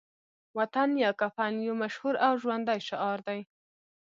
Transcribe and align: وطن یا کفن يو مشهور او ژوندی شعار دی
وطن 0.57 0.89
یا 1.03 1.11
کفن 1.21 1.53
يو 1.65 1.73
مشهور 1.83 2.15
او 2.25 2.33
ژوندی 2.41 2.79
شعار 2.87 3.19
دی 3.27 3.39